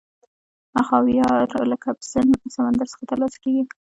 خاویار 0.87 1.41
له 1.71 1.75
کسپین 1.83 2.27
سمندر 2.55 2.87
څخه 2.91 3.03
ترلاسه 3.11 3.37
کیږي. 3.43 3.63